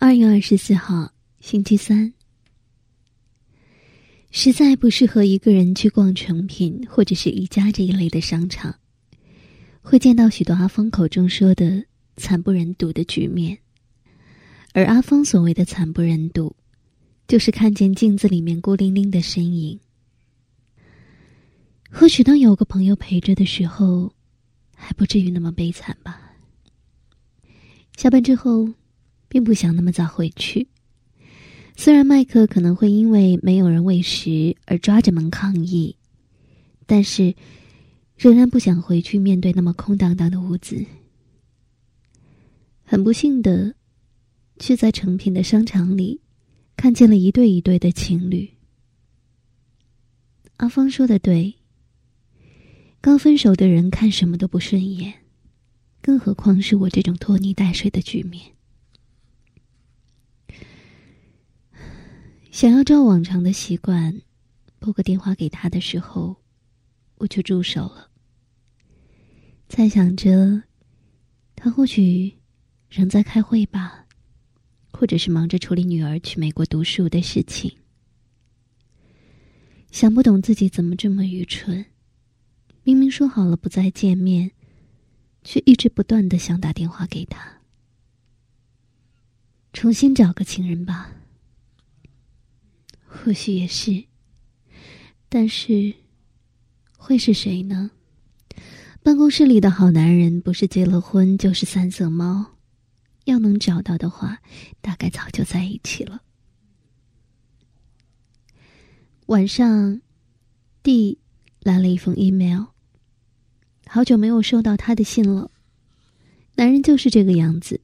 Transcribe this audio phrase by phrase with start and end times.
[0.00, 2.12] 二月二十四号，星期三。
[4.30, 8.72] 实在不适合一个人去逛成品或者是宜家这一类的商场，
[9.82, 11.84] 会见到许多阿峰口中说的
[12.16, 13.58] 惨不忍睹的局面。
[14.72, 16.54] 而阿峰所谓的惨不忍睹，
[17.26, 19.80] 就是看见镜子里面孤零零的身影。
[21.90, 24.14] 或许当有个朋友陪着的时候，
[24.76, 26.22] 还不至于那么悲惨吧。
[27.96, 28.72] 下班之后。
[29.28, 30.68] 并不想那么早回去。
[31.76, 35.94] 虽然麦克可能会因为没有人喂食而抓着门抗议，
[36.86, 37.34] 但是
[38.16, 40.84] 仍然不想回去面对那么空荡荡的屋子。
[42.82, 43.74] 很不幸的，
[44.58, 46.20] 却在成品的商场里
[46.76, 48.50] 看见了一对一对的情侣。
[50.56, 51.54] 阿芳说的对，
[53.00, 55.14] 刚分手的人看什么都不顺眼，
[56.02, 58.57] 更何况是我这种拖泥带水的局面。
[62.58, 64.20] 想要照往常的习惯
[64.80, 66.34] 拨个电话给他的时候，
[67.18, 68.10] 我就住手了。
[69.68, 70.60] 在想着，
[71.54, 72.36] 他或许
[72.90, 74.04] 仍在开会吧，
[74.90, 77.72] 或者是忙着处理女儿去美国读书的事情。
[79.92, 81.86] 想不懂自己怎么这么愚蠢，
[82.82, 84.50] 明明说好了不再见面，
[85.44, 87.60] 却一直不断的想打电话给他，
[89.72, 91.12] 重新找个情人吧。
[93.24, 94.04] 或许也是，
[95.28, 95.92] 但是
[96.96, 97.90] 会是谁呢？
[99.02, 102.54] 办公室里的好男人，不是结了婚就是三色猫。
[103.24, 104.38] 要能找到的话，
[104.80, 106.22] 大概早就在一起了。
[109.26, 110.00] 晚上
[110.82, 111.18] ，D
[111.60, 112.64] 来了一封 email。
[113.86, 115.50] 好久没有收到他的信了。
[116.54, 117.80] 男人就是这个样子，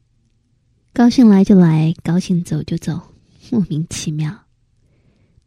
[0.95, 3.15] 高兴来就来，高兴走就走，
[3.51, 4.44] 莫名其妙。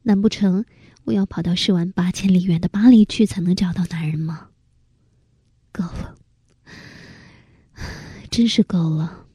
[0.08, 0.64] 难不成
[1.04, 4.48] 我要跑到十万八千里远的巴黎去才能找到男人吗？
[5.74, 6.16] 够了，
[8.32, 9.28] 真是够了。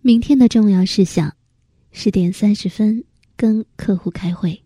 [0.00, 1.34] 明天的重要事项，
[1.90, 3.04] 十点三十分
[3.36, 4.62] 跟客户开会。